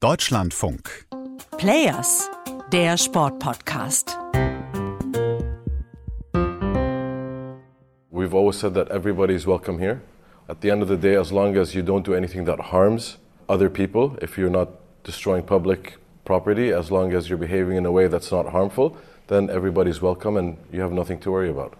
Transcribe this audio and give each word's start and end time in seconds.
Deutschlandfunk. 0.00 1.04
Players, 1.58 2.30
der 2.72 2.96
Sportpodcast. 2.96 4.16
We've 8.10 8.32
always 8.32 8.56
said 8.56 8.72
that 8.72 8.88
everybody 8.90 9.34
is 9.34 9.46
welcome 9.46 9.78
here. 9.78 10.00
At 10.48 10.62
the 10.62 10.70
end 10.70 10.80
of 10.80 10.88
the 10.88 10.96
day, 10.96 11.16
as 11.16 11.32
long 11.32 11.54
as 11.58 11.74
you 11.74 11.82
don't 11.82 12.02
do 12.02 12.14
anything 12.14 12.46
that 12.46 12.72
harms 12.72 13.18
other 13.46 13.68
people, 13.68 14.16
if 14.22 14.38
you're 14.38 14.48
not 14.48 14.70
destroying 15.04 15.42
public 15.42 15.98
property, 16.24 16.72
as 16.72 16.90
long 16.90 17.12
as 17.12 17.28
you're 17.28 17.36
behaving 17.36 17.76
in 17.76 17.84
a 17.84 17.92
way 17.92 18.08
that's 18.08 18.32
not 18.32 18.52
harmful, 18.52 18.96
then 19.26 19.50
everybody's 19.50 20.00
welcome 20.00 20.38
and 20.38 20.56
you 20.72 20.80
have 20.80 20.92
nothing 20.92 21.20
to 21.20 21.30
worry 21.30 21.50
about. 21.50 21.76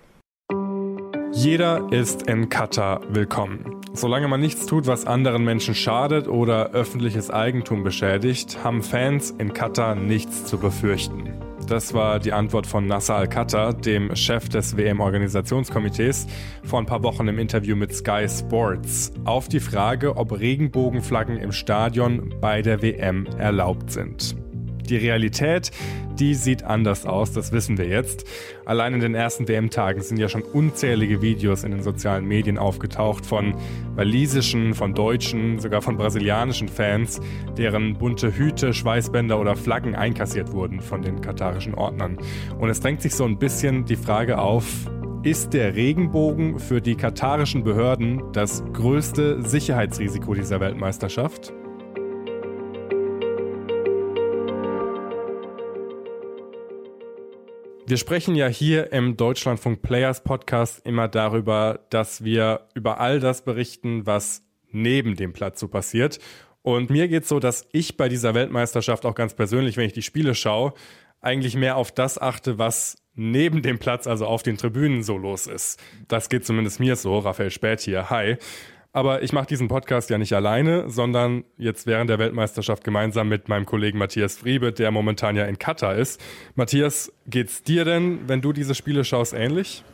Jeder 1.33 1.89
ist 1.91 2.29
in 2.29 2.51
Katar 2.51 3.01
willkommen. 3.15 3.80
Solange 3.93 4.29
man 4.29 4.41
nichts 4.41 4.67
tut, 4.67 4.87
was 4.87 5.05
anderen 5.05 5.45
Menschen 5.45 5.75
schadet 5.75 6.29
oder 6.29 6.71
öffentliches 6.71 7.31
Eigentum 7.31 7.83
beschädigt, 7.83 8.63
haben 8.63 8.83
Fans 8.83 9.33
in 9.33 9.53
Katar 9.53 9.95
nichts 9.95 10.45
zu 10.45 10.59
befürchten. 10.59 11.41
Das 11.67 11.93
war 11.93 12.19
die 12.19 12.33
Antwort 12.33 12.67
von 12.67 12.87
Nasser 12.87 13.17
Al-Khatter, 13.17 13.75
dem 13.75 14.15
Chef 14.17 14.49
des 14.49 14.77
WM-Organisationskomitees, 14.77 16.27
vor 16.65 16.79
ein 16.79 16.87
paar 16.87 17.03
Wochen 17.03 17.29
im 17.29 17.39
Interview 17.39 17.77
mit 17.77 17.95
Sky 17.95 18.27
Sports, 18.29 19.13
auf 19.25 19.49
die 19.49 19.61
Frage, 19.61 20.17
ob 20.17 20.39
Regenbogenflaggen 20.39 21.37
im 21.37 21.53
Stadion 21.53 22.35
bei 22.41 22.63
der 22.63 22.83
WM 22.83 23.27
erlaubt 23.39 23.91
sind. 23.91 24.40
Die 24.91 24.97
Realität, 24.97 25.71
die 26.19 26.35
sieht 26.35 26.65
anders 26.65 27.07
aus, 27.07 27.31
das 27.31 27.53
wissen 27.53 27.79
wir 27.79 27.87
jetzt. 27.87 28.25
Allein 28.65 28.93
in 28.95 29.01
den 29.01 29.15
ersten 29.15 29.47
WM-Tagen 29.47 30.03
sind 30.03 30.19
ja 30.19 30.29
schon 30.29 30.43
unzählige 30.43 31.23
Videos 31.23 31.63
in 31.63 31.71
den 31.71 31.85
sozialen 31.85 32.27
Medien 32.27 32.59
aufgetaucht 32.59 33.25
von 33.25 33.55
walisischen, 33.95 34.75
von 34.75 34.93
deutschen, 34.93 35.61
sogar 35.61 35.81
von 35.81 35.97
brasilianischen 35.97 36.69
Fans, 36.69 37.21
deren 37.57 37.95
bunte 37.99 38.37
Hüte, 38.37 38.75
Schweißbänder 38.75 39.39
oder 39.39 39.55
Flaggen 39.55 39.95
einkassiert 39.95 40.51
wurden 40.51 40.81
von 40.81 41.03
den 41.03 41.21
katarischen 41.21 41.75
Ordnern. 41.77 42.19
Und 42.59 42.69
es 42.69 42.81
drängt 42.81 43.01
sich 43.01 43.15
so 43.15 43.25
ein 43.25 43.39
bisschen 43.39 43.85
die 43.85 43.97
Frage 43.97 44.39
auf, 44.39 44.67
ist 45.23 45.53
der 45.53 45.77
Regenbogen 45.77 46.59
für 46.59 46.81
die 46.81 46.97
katarischen 46.97 47.63
Behörden 47.63 48.23
das 48.33 48.65
größte 48.73 49.41
Sicherheitsrisiko 49.43 50.35
dieser 50.35 50.59
Weltmeisterschaft? 50.59 51.53
Wir 57.91 57.97
sprechen 57.97 58.37
ja 58.37 58.47
hier 58.47 58.93
im 58.93 59.17
Deutschlandfunk 59.17 59.83
Players 59.83 60.23
Podcast 60.23 60.87
immer 60.87 61.09
darüber, 61.09 61.81
dass 61.91 62.23
wir 62.23 62.69
über 62.73 63.01
all 63.01 63.19
das 63.19 63.43
berichten, 63.43 64.07
was 64.07 64.45
neben 64.71 65.17
dem 65.17 65.33
Platz 65.33 65.59
so 65.59 65.67
passiert. 65.67 66.21
Und 66.63 66.89
mir 66.89 67.09
geht 67.09 67.25
es 67.25 67.29
so, 67.29 67.41
dass 67.41 67.67
ich 67.73 67.97
bei 67.97 68.09
dieser 68.09 68.33
Weltmeisterschaft 68.33 69.05
auch 69.05 69.17
ganz 69.17 69.35
persönlich, 69.35 69.77
wenn 69.77 69.87
ich 69.87 69.93
die 69.93 70.03
Spiele 70.03 70.37
schaue, 70.37 70.73
eigentlich 71.21 71.57
mehr 71.57 71.75
auf 71.75 71.91
das 71.91 72.17
achte, 72.17 72.59
was 72.59 72.97
neben 73.15 73.61
dem 73.61 73.81
Platz, 73.81 74.07
also 74.07 74.25
auf 74.25 74.45
den 74.45 74.57
Tribünen 74.57 75.03
so 75.03 75.19
los 75.19 75.49
ist. 75.49 75.81
Das 76.07 76.29
geht 76.29 76.47
zumindest 76.47 76.79
mir 76.79 76.95
so. 76.95 77.19
Raphael 77.19 77.51
Spät 77.51 77.81
hier. 77.81 78.09
Hi. 78.09 78.37
Aber 78.93 79.23
ich 79.23 79.33
mache 79.33 79.47
diesen 79.47 79.69
Podcast 79.69 80.11
ja 80.11 80.19
nicht 80.19 80.33
alleine, 80.33 80.91
sondern 80.91 81.45
jetzt 81.57 81.87
während 81.87 82.11
der 82.11 82.19
Weltmeisterschaft 82.19 82.83
gemeinsam 82.83 83.29
mit 83.29 83.49
meinem 83.49 83.65
Kollegen 83.65 83.99
Matthias 83.99 84.39
Friebe, 84.39 84.73
der 84.73 84.91
momentan 84.91 85.37
ja 85.37 85.45
in 85.45 85.59
Katar 85.59 85.95
ist. 85.95 86.21
Matthias, 86.57 87.13
geht's 87.27 87.63
dir 87.63 87.85
denn, 87.85 88.29
wenn 88.29 88.41
du 88.41 88.53
diese 88.53 88.75
Spiele 88.75 89.05
schaust, 89.05 89.33
ähnlich? 89.33 89.85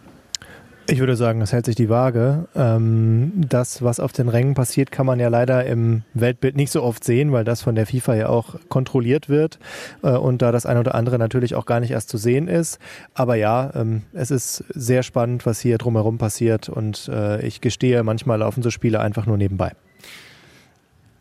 Ich 0.88 1.00
würde 1.00 1.16
sagen, 1.16 1.40
es 1.40 1.52
hält 1.52 1.66
sich 1.66 1.74
die 1.74 1.88
Waage. 1.88 2.46
Ähm, 2.54 3.32
das, 3.48 3.82
was 3.82 3.98
auf 3.98 4.12
den 4.12 4.28
Rängen 4.28 4.54
passiert, 4.54 4.92
kann 4.92 5.04
man 5.04 5.18
ja 5.18 5.28
leider 5.28 5.66
im 5.66 6.02
Weltbild 6.14 6.56
nicht 6.56 6.70
so 6.70 6.82
oft 6.82 7.02
sehen, 7.02 7.32
weil 7.32 7.42
das 7.44 7.60
von 7.60 7.74
der 7.74 7.86
FIFA 7.86 8.14
ja 8.14 8.28
auch 8.28 8.54
kontrolliert 8.68 9.28
wird 9.28 9.58
äh, 10.02 10.10
und 10.10 10.42
da 10.42 10.52
das 10.52 10.64
eine 10.64 10.78
oder 10.78 10.94
andere 10.94 11.18
natürlich 11.18 11.56
auch 11.56 11.66
gar 11.66 11.80
nicht 11.80 11.90
erst 11.90 12.08
zu 12.08 12.18
sehen 12.18 12.46
ist. 12.46 12.78
Aber 13.14 13.34
ja, 13.34 13.72
ähm, 13.74 14.02
es 14.12 14.30
ist 14.30 14.64
sehr 14.68 15.02
spannend, 15.02 15.44
was 15.44 15.58
hier 15.58 15.76
drumherum 15.76 16.18
passiert 16.18 16.68
und 16.68 17.08
äh, 17.08 17.44
ich 17.44 17.60
gestehe, 17.60 18.04
manchmal 18.04 18.38
laufen 18.38 18.62
so 18.62 18.70
Spiele 18.70 19.00
einfach 19.00 19.26
nur 19.26 19.38
nebenbei. 19.38 19.72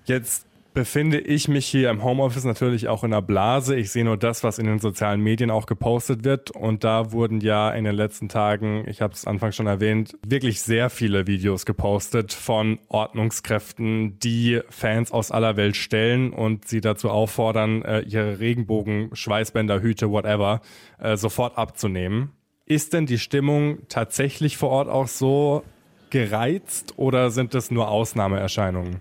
Jetzt 0.05 0.45
befinde 0.75 1.19
ich 1.19 1.47
mich 1.47 1.65
hier 1.65 1.89
im 1.89 2.03
Homeoffice 2.03 2.43
natürlich 2.43 2.87
auch 2.89 3.03
in 3.03 3.13
einer 3.13 3.21
Blase. 3.21 3.75
Ich 3.75 3.91
sehe 3.91 4.03
nur 4.03 4.17
das, 4.17 4.43
was 4.43 4.59
in 4.59 4.67
den 4.67 4.79
sozialen 4.79 5.21
Medien 5.21 5.49
auch 5.49 5.65
gepostet 5.65 6.23
wird. 6.23 6.51
Und 6.51 6.83
da 6.83 7.11
wurden 7.11 7.39
ja 7.39 7.71
in 7.71 7.85
den 7.85 7.95
letzten 7.95 8.29
Tagen, 8.29 8.83
ich 8.87 9.01
habe 9.01 9.13
es 9.13 9.25
anfangs 9.25 9.55
schon 9.55 9.67
erwähnt, 9.67 10.17
wirklich 10.27 10.61
sehr 10.61 10.91
viele 10.91 11.25
Videos 11.25 11.65
gepostet 11.65 12.33
von 12.33 12.77
Ordnungskräften, 12.89 14.19
die 14.19 14.59
Fans 14.69 15.11
aus 15.11 15.31
aller 15.31 15.55
Welt 15.55 15.77
stellen 15.77 16.33
und 16.33 16.67
sie 16.67 16.81
dazu 16.81 17.09
auffordern, 17.09 17.81
äh, 17.81 18.01
ihre 18.01 18.39
Regenbogen, 18.39 19.09
Schweißbänder, 19.15 19.81
Hüte, 19.81 20.11
whatever, 20.11 20.59
äh, 20.99 21.15
sofort 21.15 21.57
abzunehmen. 21.57 22.33
Ist 22.65 22.93
denn 22.93 23.05
die 23.05 23.19
Stimmung 23.19 23.79
tatsächlich 23.87 24.57
vor 24.57 24.71
Ort 24.71 24.89
auch 24.89 25.07
so 25.07 25.63
gereizt 26.09 26.95
oder 26.97 27.31
sind 27.31 27.53
das 27.53 27.71
nur 27.71 27.87
Ausnahmeerscheinungen? 27.87 28.99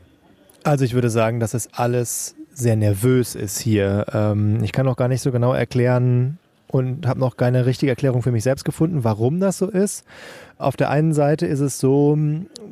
Also 0.65 0.87
ich 0.87 0.95
würde 0.95 1.11
sagen, 1.11 1.41
dass 1.41 1.53
es 1.53 1.69
alles 1.75 2.35
sehr 2.55 2.75
nervös 2.75 3.35
ist 3.35 3.59
hier. 3.59 4.07
Ähm, 4.15 4.65
ich 4.65 4.73
kann 4.73 4.87
noch 4.87 4.97
gar 4.97 5.09
nicht 5.09 5.21
so 5.21 5.31
genau 5.31 5.53
erklären 5.53 6.39
und 6.69 7.07
habe 7.07 7.21
noch 7.21 7.37
keine 7.37 7.67
richtige 7.67 7.91
Erklärung 7.91 8.23
für 8.23 8.33
mich 8.33 8.45
selbst 8.45 8.65
gefunden, 8.65 9.05
warum 9.05 9.41
das 9.41 9.59
so 9.59 9.69
ist. 9.69 10.05
Auf 10.57 10.77
der 10.77 10.89
einen 10.89 11.13
Seite 11.13 11.47
ist 11.47 11.61
es 11.61 11.79
so, 11.79 12.17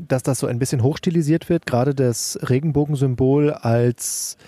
dass 0.09 0.23
das 0.23 0.39
so 0.39 0.47
ein 0.47 0.59
bisschen 0.59 0.83
hochstilisiert 0.83 1.51
wird, 1.51 1.67
gerade 1.67 1.95
das 1.95 2.39
Regenbogensymbol 2.49 3.53
als 3.53 4.39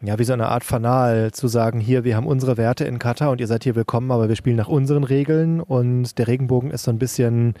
ja, 0.00 0.16
wie 0.20 0.24
so 0.24 0.32
eine 0.32 0.46
Art 0.46 0.62
Fanal 0.62 1.32
zu 1.32 1.48
sagen, 1.48 1.80
hier, 1.80 2.04
wir 2.04 2.14
haben 2.14 2.28
unsere 2.28 2.56
Werte 2.56 2.84
in 2.84 3.00
Katar 3.00 3.32
und 3.32 3.40
ihr 3.40 3.48
seid 3.48 3.64
hier 3.64 3.74
willkommen, 3.74 4.12
aber 4.12 4.28
wir 4.28 4.36
spielen 4.36 4.54
nach 4.54 4.68
unseren 4.68 5.02
Regeln 5.02 5.60
und 5.60 6.16
der 6.18 6.28
Regenbogen 6.28 6.70
ist 6.70 6.84
so 6.84 6.92
ein 6.92 7.00
bisschen, 7.00 7.54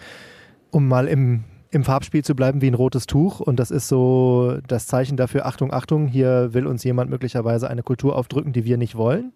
um 0.70 0.86
mal 0.86 1.08
im 1.08 1.42
im 1.70 1.84
Farbspiel 1.84 2.24
zu 2.24 2.34
bleiben 2.34 2.60
wie 2.62 2.68
ein 2.68 2.74
rotes 2.74 3.06
Tuch. 3.06 3.40
Und 3.40 3.58
das 3.58 3.70
ist 3.70 3.88
so 3.88 4.58
das 4.66 4.86
Zeichen 4.86 5.16
dafür, 5.16 5.46
Achtung, 5.46 5.72
Achtung, 5.72 6.06
hier 6.06 6.54
will 6.54 6.66
uns 6.66 6.84
jemand 6.84 7.10
möglicherweise 7.10 7.68
eine 7.68 7.82
Kultur 7.82 8.16
aufdrücken, 8.16 8.52
die 8.52 8.64
wir 8.64 8.78
nicht 8.78 8.96
wollen. 8.96 9.32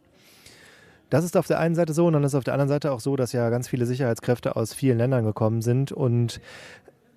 Das 1.11 1.25
ist 1.25 1.37
auf 1.37 1.47
der 1.47 1.59
einen 1.59 1.75
Seite 1.75 1.93
so 1.93 2.07
und 2.07 2.15
dann 2.15 2.25
ist 2.25 2.35
auf 2.35 2.45
der 2.45 2.55
anderen 2.55 2.71
Seite 2.71 2.91
auch 2.91 3.01
so, 3.01 3.17
dass 3.17 3.33
ja 3.33 3.51
ganz 3.51 3.69
viele 3.69 3.85
Sicherheitskräfte 3.85 4.57
aus 4.57 4.73
vielen 4.73 4.97
Ländern 4.97 5.25
gekommen 5.25 5.61
sind 5.61 5.93
und 5.93 6.41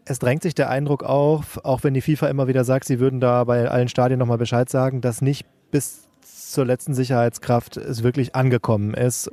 es 0.04 0.20
drängt 0.20 0.44
sich 0.44 0.54
der 0.54 0.70
Eindruck 0.70 1.04
auf, 1.04 1.64
auch 1.64 1.84
wenn 1.84 1.94
die 1.94 2.02
FIFA 2.02 2.28
immer 2.28 2.48
wieder 2.48 2.66
sagt, 2.66 2.86
sie 2.86 3.00
würden 3.00 3.22
da 3.22 3.46
bei 3.46 3.70
allen 3.70 3.88
Stadien 3.88 4.20
nochmal 4.20 4.38
Bescheid 4.38 4.70
sagen, 4.70 5.00
dass 5.00 5.22
nicht 5.22 5.46
bis 5.72 6.05
zur 6.26 6.66
letzten 6.66 6.94
Sicherheitskraft 6.94 7.78
es 7.78 8.04
wirklich 8.04 8.36
angekommen 8.36 8.94
ist, 8.94 9.32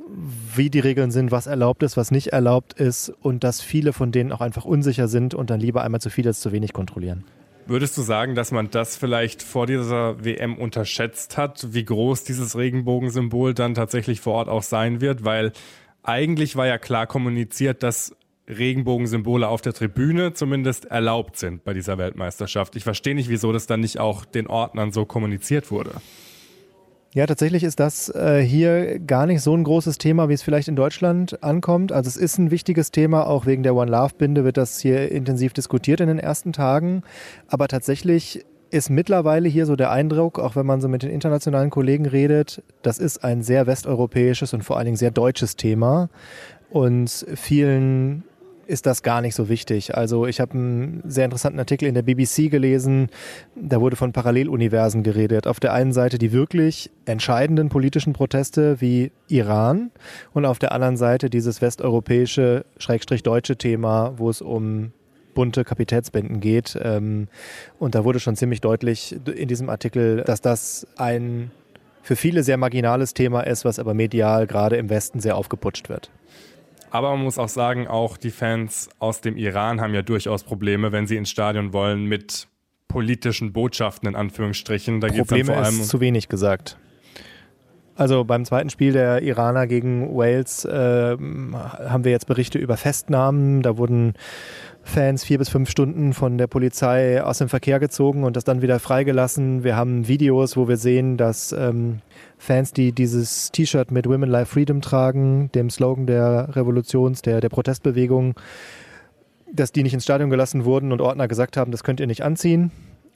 wie 0.55 0.69
die 0.69 0.79
Regeln 0.79 1.11
sind, 1.11 1.31
was 1.31 1.47
erlaubt 1.47 1.83
ist, 1.83 1.97
was 1.97 2.11
nicht 2.11 2.27
erlaubt 2.27 2.73
ist 2.73 3.09
und 3.21 3.43
dass 3.43 3.61
viele 3.61 3.93
von 3.93 4.11
denen 4.11 4.31
auch 4.31 4.41
einfach 4.41 4.65
unsicher 4.65 5.07
sind 5.07 5.33
und 5.33 5.49
dann 5.49 5.59
lieber 5.59 5.83
einmal 5.83 6.01
zu 6.01 6.09
viel 6.09 6.27
als 6.27 6.41
zu 6.41 6.51
wenig 6.51 6.73
kontrollieren. 6.73 7.23
Würdest 7.65 7.97
du 7.97 8.01
sagen, 8.01 8.35
dass 8.35 8.51
man 8.51 8.69
das 8.71 8.97
vielleicht 8.97 9.41
vor 9.41 9.67
dieser 9.67 10.23
WM 10.23 10.57
unterschätzt 10.57 11.37
hat, 11.37 11.73
wie 11.73 11.85
groß 11.85 12.25
dieses 12.25 12.57
Regenbogensymbol 12.57 13.53
dann 13.53 13.73
tatsächlich 13.73 14.19
vor 14.19 14.33
Ort 14.33 14.49
auch 14.49 14.63
sein 14.63 14.99
wird? 14.99 15.23
Weil 15.23 15.53
eigentlich 16.03 16.57
war 16.57 16.67
ja 16.67 16.77
klar 16.77 17.07
kommuniziert, 17.07 17.81
dass 17.81 18.15
Regenbogensymbole 18.49 19.47
auf 19.47 19.61
der 19.61 19.71
Tribüne 19.71 20.33
zumindest 20.33 20.85
erlaubt 20.85 21.37
sind 21.37 21.63
bei 21.63 21.73
dieser 21.73 21.97
Weltmeisterschaft. 21.97 22.75
Ich 22.75 22.83
verstehe 22.83 23.15
nicht, 23.15 23.29
wieso 23.29 23.53
das 23.53 23.65
dann 23.65 23.79
nicht 23.79 23.99
auch 23.99 24.25
den 24.25 24.47
Ordnern 24.47 24.91
so 24.91 25.05
kommuniziert 25.05 25.71
wurde. 25.71 25.93
Ja, 27.13 27.27
tatsächlich 27.27 27.63
ist 27.63 27.79
das 27.79 28.09
äh, 28.09 28.41
hier 28.41 28.97
gar 28.97 29.27
nicht 29.27 29.41
so 29.41 29.55
ein 29.55 29.63
großes 29.63 29.99
Thema, 29.99 30.29
wie 30.29 30.33
es 30.33 30.41
vielleicht 30.41 30.67
in 30.67 30.75
Deutschland 30.75 31.43
ankommt. 31.43 31.91
Also 31.91 32.07
es 32.07 32.17
ist 32.17 32.39
ein 32.39 32.49
wichtiges 32.49 32.89
Thema, 32.89 33.27
auch 33.27 33.45
wegen 33.45 33.61
der 33.61 33.75
One 33.75 33.91
Love 33.91 34.15
Binde 34.17 34.43
wird 34.43 34.57
das 34.57 34.79
hier 34.79 35.11
intensiv 35.11 35.53
diskutiert 35.53 36.01
in 36.01 36.07
den 36.07 36.17
ersten 36.17 36.53
Tagen. 36.53 37.03
Aber 37.47 37.67
tatsächlich 37.67 38.43
ist 38.71 38.89
mittlerweile 38.89 39.47
hier 39.47 39.67
so 39.67 39.75
der 39.75 39.91
Eindruck, 39.91 40.39
auch 40.39 40.55
wenn 40.55 40.65
man 40.65 40.81
so 40.81 40.87
mit 40.87 41.03
den 41.03 41.11
internationalen 41.11 41.69
Kollegen 41.69 42.07
redet, 42.07 42.63
das 42.81 42.97
ist 42.97 43.23
ein 43.23 43.43
sehr 43.43 43.67
westeuropäisches 43.67 44.55
und 44.55 44.63
vor 44.63 44.77
allen 44.77 44.85
Dingen 44.85 44.97
sehr 44.97 45.11
deutsches 45.11 45.55
Thema. 45.55 46.09
Und 46.71 47.27
vielen 47.35 48.23
ist 48.73 48.85
das 48.87 49.03
gar 49.03 49.21
nicht 49.21 49.35
so 49.35 49.47
wichtig. 49.47 49.95
Also 49.95 50.25
ich 50.25 50.41
habe 50.41 50.53
einen 50.53 51.03
sehr 51.05 51.25
interessanten 51.25 51.59
Artikel 51.59 51.87
in 51.87 51.93
der 51.93 52.01
BBC 52.01 52.49
gelesen, 52.49 53.09
da 53.55 53.79
wurde 53.79 53.95
von 53.95 54.11
Paralleluniversen 54.11 55.03
geredet. 55.03 55.47
Auf 55.47 55.59
der 55.59 55.73
einen 55.73 55.93
Seite 55.93 56.17
die 56.17 56.33
wirklich 56.33 56.89
entscheidenden 57.05 57.69
politischen 57.69 58.13
Proteste 58.13 58.81
wie 58.81 59.11
Iran 59.27 59.91
und 60.33 60.45
auf 60.45 60.59
der 60.59 60.71
anderen 60.71 60.97
Seite 60.97 61.29
dieses 61.29 61.61
westeuropäische, 61.61 62.65
schrägstrich 62.77 63.23
deutsche 63.23 63.55
Thema, 63.55 64.13
wo 64.17 64.29
es 64.29 64.41
um 64.41 64.91
bunte 65.35 65.63
Kapitätsbänden 65.63 66.39
geht. 66.39 66.77
Ähm, 66.81 67.27
und 67.79 67.95
da 67.95 68.03
wurde 68.03 68.19
schon 68.19 68.35
ziemlich 68.35 68.61
deutlich 68.61 69.15
in 69.35 69.47
diesem 69.47 69.69
Artikel, 69.69 70.23
dass 70.23 70.41
das 70.41 70.87
ein 70.97 71.51
für 72.01 72.15
viele 72.15 72.43
sehr 72.43 72.57
marginales 72.57 73.13
Thema 73.13 73.41
ist, 73.41 73.65
was 73.65 73.79
aber 73.79 73.93
medial 73.93 74.45
gerade 74.45 74.75
im 74.75 74.89
Westen 74.89 75.19
sehr 75.19 75.37
aufgeputscht 75.37 75.89
wird. 75.89 76.11
Aber 76.93 77.09
man 77.09 77.23
muss 77.23 77.39
auch 77.39 77.49
sagen, 77.49 77.87
auch 77.87 78.17
die 78.17 78.29
Fans 78.29 78.87
aus 78.99 79.19
dem 79.19 79.35
Iran 79.35 79.81
haben 79.81 79.95
ja 79.95 80.03
durchaus 80.03 80.43
Probleme, 80.43 80.91
wenn 80.91 81.07
sie 81.07 81.15
ins 81.15 81.31
Stadion 81.31 81.73
wollen, 81.73 82.05
mit 82.05 82.47
politischen 82.87 83.51
Botschaften 83.51 84.09
in 84.09 84.15
Anführungsstrichen. 84.15 85.01
Da 85.01 85.07
Probleme 85.07 85.45
vor 85.45 85.55
allem 85.55 85.81
ist 85.81 85.89
zu 85.89 85.99
wenig 85.99 86.29
gesagt. 86.29 86.77
Also 87.95 88.23
beim 88.25 88.45
zweiten 88.45 88.69
Spiel 88.69 88.93
der 88.93 89.23
Iraner 89.23 89.65
gegen 89.65 90.15
Wales 90.15 90.65
äh, 90.65 91.17
haben 91.17 92.03
wir 92.03 92.11
jetzt 92.11 92.27
Berichte 92.27 92.59
über 92.59 92.77
Festnahmen. 92.77 93.63
Da 93.63 93.75
wurden 93.75 94.13
Fans 94.85 95.23
vier 95.23 95.37
bis 95.37 95.49
fünf 95.49 95.69
Stunden 95.69 96.13
von 96.13 96.37
der 96.37 96.47
Polizei 96.47 97.23
aus 97.23 97.37
dem 97.37 97.49
Verkehr 97.49 97.79
gezogen 97.79 98.23
und 98.23 98.35
das 98.35 98.43
dann 98.43 98.61
wieder 98.61 98.79
freigelassen. 98.79 99.63
Wir 99.63 99.75
haben 99.75 100.07
Videos, 100.07 100.57
wo 100.57 100.67
wir 100.67 100.77
sehen, 100.77 101.17
dass 101.17 101.53
ähm, 101.53 102.01
Fans, 102.37 102.73
die 102.73 102.91
dieses 102.91 103.51
T-Shirt 103.51 103.91
mit 103.91 104.07
Women 104.07 104.29
Life 104.29 104.53
Freedom 104.53 104.81
tragen, 104.81 105.49
dem 105.55 105.69
Slogan 105.69 106.05
der 106.05 106.49
Revolutions-, 106.55 107.21
der, 107.21 107.39
der 107.39 107.49
Protestbewegung, 107.49 108.35
dass 109.51 109.71
die 109.71 109.83
nicht 109.83 109.93
ins 109.93 110.03
Stadion 110.03 110.29
gelassen 110.29 110.65
wurden 110.65 110.91
und 110.91 111.01
Ordner 111.01 111.27
gesagt 111.27 111.57
haben, 111.57 111.71
das 111.71 111.83
könnt 111.83 111.99
ihr 111.99 112.07
nicht 112.07 112.23
anziehen. 112.23 112.71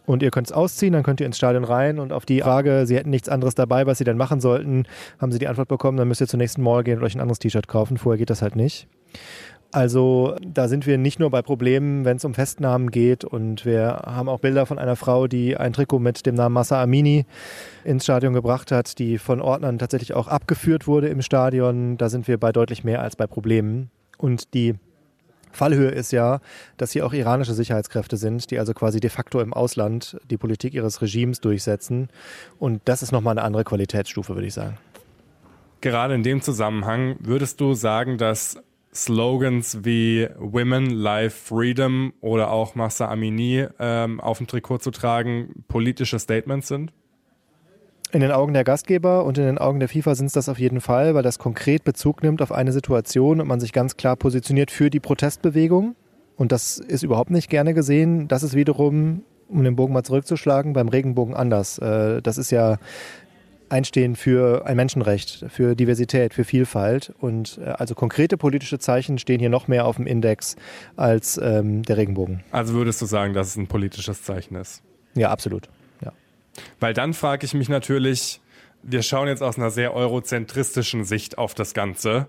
Und 0.05 0.23
ihr 0.23 0.31
könnt 0.31 0.47
es 0.47 0.53
ausziehen, 0.53 0.93
dann 0.93 1.03
könnt 1.03 1.19
ihr 1.19 1.25
ins 1.25 1.35
Stadion 1.35 1.65
rein. 1.65 1.99
Und 1.99 2.13
auf 2.13 2.25
die 2.25 2.39
Frage, 2.39 2.85
sie 2.85 2.95
hätten 2.95 3.09
nichts 3.09 3.27
anderes 3.27 3.55
dabei, 3.55 3.85
was 3.87 3.97
sie 3.97 4.05
denn 4.05 4.15
machen 4.15 4.39
sollten, 4.39 4.85
haben 5.19 5.33
sie 5.33 5.39
die 5.39 5.49
Antwort 5.49 5.67
bekommen, 5.67 5.97
dann 5.97 6.07
müsst 6.07 6.21
ihr 6.21 6.27
zur 6.27 6.37
nächsten 6.37 6.61
Mall 6.61 6.85
gehen 6.85 6.99
und 6.99 7.03
euch 7.03 7.13
ein 7.13 7.19
anderes 7.19 7.39
T-Shirt 7.39 7.67
kaufen. 7.67 7.97
Vorher 7.97 8.17
geht 8.17 8.29
das 8.29 8.41
halt 8.41 8.55
nicht. 8.55 8.87
Also 9.71 10.35
da 10.41 10.67
sind 10.67 10.87
wir 10.87 10.97
nicht 10.97 11.19
nur 11.19 11.29
bei 11.29 11.41
Problemen, 11.41 12.05
wenn 12.05 12.17
es 12.17 12.25
um 12.25 12.33
Festnahmen 12.33 12.89
geht. 12.89 13.25
Und 13.25 13.65
wir 13.65 14.01
haben 14.05 14.29
auch 14.29 14.39
Bilder 14.39 14.65
von 14.65 14.79
einer 14.79 14.95
Frau, 14.95 15.27
die 15.27 15.57
ein 15.57 15.73
Trikot 15.73 15.99
mit 15.99 16.25
dem 16.25 16.35
Namen 16.35 16.53
Massa 16.53 16.81
Amini 16.81 17.25
ins 17.83 18.05
Stadion 18.05 18.33
gebracht 18.33 18.71
hat, 18.71 18.97
die 18.97 19.17
von 19.17 19.41
Ordnern 19.41 19.77
tatsächlich 19.77 20.13
auch 20.13 20.27
abgeführt 20.27 20.87
wurde 20.87 21.09
im 21.09 21.21
Stadion. 21.21 21.97
Da 21.97 22.09
sind 22.09 22.27
wir 22.27 22.37
bei 22.37 22.51
deutlich 22.51 22.83
mehr 22.83 23.01
als 23.01 23.15
bei 23.15 23.27
Problemen. 23.27 23.91
Und 24.17 24.53
die 24.53 24.75
Fallhöhe 25.51 25.89
ist 25.89 26.11
ja, 26.11 26.39
dass 26.77 26.91
hier 26.91 27.05
auch 27.05 27.13
iranische 27.13 27.53
Sicherheitskräfte 27.53 28.15
sind, 28.15 28.51
die 28.51 28.59
also 28.59 28.73
quasi 28.73 28.99
de 28.99 29.09
facto 29.09 29.41
im 29.41 29.53
Ausland 29.53 30.17
die 30.29 30.37
Politik 30.37 30.73
ihres 30.73 31.01
Regimes 31.01 31.41
durchsetzen. 31.41 32.09
Und 32.57 32.81
das 32.85 33.01
ist 33.01 33.11
nochmal 33.11 33.37
eine 33.37 33.43
andere 33.43 33.63
Qualitätsstufe, 33.63 34.35
würde 34.35 34.47
ich 34.47 34.53
sagen. 34.53 34.77
Gerade 35.81 36.15
in 36.15 36.23
dem 36.23 36.41
Zusammenhang 36.41 37.17
würdest 37.19 37.61
du 37.61 37.73
sagen, 37.73 38.17
dass 38.17 38.57
Slogans 38.93 39.83
wie 39.83 40.27
Women, 40.37 40.89
Life, 40.89 41.53
Freedom 41.53 42.13
oder 42.21 42.51
auch 42.51 42.75
Massa 42.75 43.09
Amini 43.09 43.67
ähm, 43.79 44.19
auf 44.19 44.37
dem 44.37 44.47
Trikot 44.47 44.79
zu 44.79 44.91
tragen 44.91 45.63
politische 45.67 46.19
Statements 46.19 46.67
sind? 46.67 46.91
In 48.11 48.21
den 48.21 48.31
Augen 48.31 48.53
der 48.53 48.63
Gastgeber 48.63 49.25
und 49.25 49.37
in 49.37 49.43
den 49.43 49.57
Augen 49.57 49.79
der 49.79 49.89
FIFA 49.89 50.15
sind 50.15 50.27
es 50.27 50.33
das 50.33 50.47
auf 50.47 50.59
jeden 50.59 50.79
Fall, 50.79 51.13
weil 51.13 51.23
das 51.23 51.39
konkret 51.39 51.83
Bezug 51.83 52.23
nimmt 52.23 52.41
auf 52.41 52.53
eine 52.53 52.71
Situation 52.71 53.41
und 53.41 53.47
man 53.47 53.59
sich 53.59 53.73
ganz 53.73 53.97
klar 53.97 54.15
positioniert 54.15 54.71
für 54.71 54.89
die 54.89 55.01
Protestbewegung. 55.01 55.95
Und 56.37 56.53
das 56.53 56.77
ist 56.77 57.03
überhaupt 57.03 57.31
nicht 57.31 57.49
gerne 57.49 57.73
gesehen. 57.73 58.29
Das 58.29 58.43
ist 58.43 58.55
wiederum, 58.55 59.23
um 59.49 59.63
den 59.63 59.75
Bogen 59.75 59.93
mal 59.93 60.03
zurückzuschlagen, 60.03 60.71
beim 60.71 60.87
Regenbogen 60.87 61.35
anders. 61.35 61.79
Äh, 61.79 62.21
das 62.21 62.37
ist 62.37 62.51
ja 62.51 62.77
Einstehen 63.69 64.15
für 64.15 64.65
ein 64.65 64.75
Menschenrecht, 64.75 65.45
für 65.49 65.75
Diversität, 65.75 66.33
für 66.33 66.43
Vielfalt. 66.43 67.13
Und 67.19 67.59
äh, 67.63 67.69
also 67.69 67.95
konkrete 67.95 68.37
politische 68.37 68.79
Zeichen 68.79 69.19
stehen 69.19 69.39
hier 69.39 69.49
noch 69.49 69.67
mehr 69.67 69.85
auf 69.85 69.97
dem 69.97 70.07
Index 70.07 70.55
als 70.95 71.39
ähm, 71.41 71.83
der 71.83 71.97
Regenbogen. 71.97 72.43
Also 72.51 72.73
würdest 72.73 73.01
du 73.01 73.05
sagen, 73.05 73.33
dass 73.33 73.49
es 73.49 73.55
ein 73.57 73.67
politisches 73.67 74.23
Zeichen 74.23 74.55
ist? 74.55 74.81
Ja, 75.15 75.29
absolut. 75.29 75.69
Ja. 76.03 76.13
Weil 76.79 76.93
dann 76.93 77.13
frage 77.13 77.45
ich 77.45 77.53
mich 77.53 77.69
natürlich, 77.69 78.41
wir 78.83 79.01
schauen 79.01 79.27
jetzt 79.27 79.43
aus 79.43 79.57
einer 79.57 79.71
sehr 79.71 79.93
eurozentristischen 79.93 81.03
Sicht 81.03 81.37
auf 81.37 81.53
das 81.53 81.73
Ganze. 81.73 82.27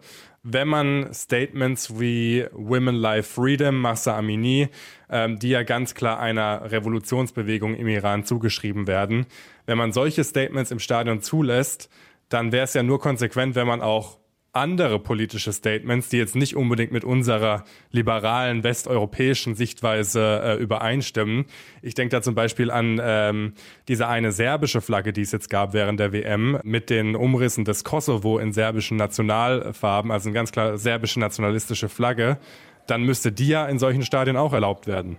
Wenn 0.50 0.69
man 0.69 1.12
Statements 1.12 2.00
wie 2.00 2.47
Women 2.53 2.95
Life 2.95 3.35
Freedom, 3.35 3.79
Massa 3.79 4.17
Amini, 4.17 4.71
ähm, 5.11 5.39
die 5.39 5.50
ja 5.50 5.62
ganz 5.62 5.95
klar 5.95 6.21
einer 6.21 6.71
Revolutionsbewegung 6.71 7.75
im 7.75 7.87
Iran 7.87 8.25
zugeschrieben 8.25 8.87
werden, 8.87 9.27
wenn 9.67 9.77
man 9.77 9.93
solche 9.93 10.25
Statements 10.25 10.71
im 10.71 10.79
Stadion 10.79 11.21
zulässt, 11.21 11.91
dann 12.31 12.50
wäre 12.50 12.65
es 12.65 12.73
ja 12.73 12.83
nur 12.83 12.99
konsequent, 12.99 13.56
wenn 13.56 13.67
man 13.67 13.83
auch 13.83 14.17
andere 14.53 14.99
politische 14.99 15.53
Statements, 15.53 16.09
die 16.09 16.17
jetzt 16.17 16.35
nicht 16.35 16.56
unbedingt 16.56 16.91
mit 16.91 17.05
unserer 17.05 17.65
liberalen 17.91 18.65
westeuropäischen 18.65 19.55
Sichtweise 19.55 20.41
äh, 20.43 20.55
übereinstimmen. 20.56 21.45
Ich 21.83 21.95
denke 21.95 22.17
da 22.17 22.23
zum 22.23 22.35
Beispiel 22.35 22.71
an 22.71 23.00
ähm, 23.03 23.53
diese 23.89 24.09
eine 24.09 24.33
serbische 24.33 24.81
Flagge, 24.81 25.12
die 25.12 25.23
es 25.23 25.33
jetzt 25.33 25.50
gab 25.50 25.75
während 25.75 26.00
der 26.00 26.12
WM, 26.12 26.59
mit 26.65 26.91
den 26.91 27.15
Umrissen 27.15 27.65
des 27.65 27.85
Kosovo 27.85 28.39
in 28.39 28.53
serbischen 28.53 28.97
Nationalfarben, 28.97 30.11
also 30.11 30.29
eine 30.29 30.35
ganz 30.35 30.50
klar 30.50 30.79
serbische 30.79 31.21
nationalistische 31.21 31.89
Flagge. 31.89 32.39
Dann 32.87 33.03
müsste 33.03 33.31
die 33.31 33.49
ja 33.49 33.67
in 33.67 33.79
solchen 33.79 34.03
Stadien 34.03 34.37
auch 34.37 34.55
erlaubt 34.55 34.87
werden. 34.87 35.19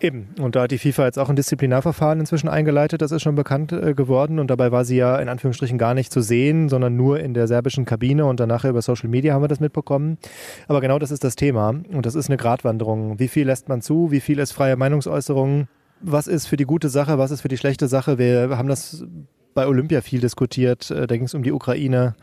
Eben. 0.00 0.28
Und 0.40 0.56
da 0.56 0.62
hat 0.62 0.70
die 0.70 0.78
FIFA 0.78 1.06
jetzt 1.06 1.18
auch 1.18 1.28
ein 1.28 1.36
Disziplinarverfahren 1.36 2.20
inzwischen 2.20 2.48
eingeleitet, 2.48 3.02
das 3.02 3.12
ist 3.12 3.22
schon 3.22 3.34
bekannt 3.34 3.72
äh, 3.72 3.94
geworden. 3.94 4.38
Und 4.38 4.48
dabei 4.48 4.72
war 4.72 4.84
sie 4.84 4.96
ja 4.96 5.16
in 5.16 5.28
Anführungsstrichen 5.28 5.78
gar 5.78 5.94
nicht 5.94 6.12
zu 6.12 6.20
sehen, 6.20 6.68
sondern 6.68 6.96
nur 6.96 7.20
in 7.20 7.34
der 7.34 7.46
serbischen 7.46 7.84
Kabine 7.84 8.26
und 8.26 8.40
danach 8.40 8.64
über 8.64 8.82
Social 8.82 9.08
Media 9.08 9.34
haben 9.34 9.42
wir 9.42 9.48
das 9.48 9.60
mitbekommen. 9.60 10.18
Aber 10.68 10.80
genau 10.80 10.98
das 10.98 11.10
ist 11.10 11.24
das 11.24 11.36
Thema. 11.36 11.68
Und 11.68 12.06
das 12.06 12.14
ist 12.14 12.28
eine 12.28 12.36
Gratwanderung. 12.36 13.18
Wie 13.18 13.28
viel 13.28 13.46
lässt 13.46 13.68
man 13.68 13.82
zu? 13.82 14.10
Wie 14.10 14.20
viel 14.20 14.38
ist 14.38 14.52
freie 14.52 14.76
Meinungsäußerung? 14.76 15.68
Was 16.00 16.26
ist 16.26 16.46
für 16.46 16.56
die 16.56 16.64
gute 16.64 16.88
Sache? 16.88 17.18
Was 17.18 17.30
ist 17.30 17.42
für 17.42 17.48
die 17.48 17.58
schlechte 17.58 17.86
Sache? 17.86 18.18
Wir 18.18 18.56
haben 18.58 18.68
das 18.68 19.04
bei 19.54 19.66
Olympia 19.66 20.00
viel 20.00 20.20
diskutiert. 20.20 20.90
Äh, 20.90 21.06
da 21.06 21.16
ging 21.16 21.24
es 21.24 21.34
um 21.34 21.42
die 21.42 21.52
Ukraine. 21.52 22.14